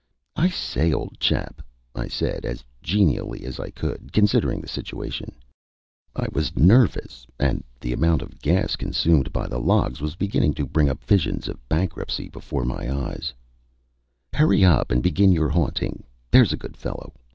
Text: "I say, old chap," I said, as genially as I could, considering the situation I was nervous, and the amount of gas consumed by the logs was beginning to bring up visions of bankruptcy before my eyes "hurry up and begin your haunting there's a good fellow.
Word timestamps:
"I 0.35 0.49
say, 0.49 0.91
old 0.91 1.19
chap," 1.19 1.61
I 1.93 2.07
said, 2.07 2.43
as 2.43 2.63
genially 2.81 3.43
as 3.43 3.59
I 3.59 3.69
could, 3.69 4.11
considering 4.11 4.59
the 4.59 4.67
situation 4.67 5.31
I 6.15 6.25
was 6.31 6.55
nervous, 6.55 7.27
and 7.37 7.63
the 7.79 7.93
amount 7.93 8.23
of 8.23 8.39
gas 8.39 8.75
consumed 8.75 9.31
by 9.31 9.45
the 9.45 9.59
logs 9.59 10.01
was 10.01 10.15
beginning 10.15 10.55
to 10.55 10.65
bring 10.65 10.89
up 10.89 11.03
visions 11.03 11.47
of 11.47 11.59
bankruptcy 11.69 12.29
before 12.29 12.65
my 12.65 12.91
eyes 12.91 13.31
"hurry 14.33 14.65
up 14.65 14.89
and 14.89 15.03
begin 15.03 15.31
your 15.33 15.49
haunting 15.49 16.03
there's 16.31 16.51
a 16.51 16.57
good 16.57 16.75
fellow. 16.77 17.13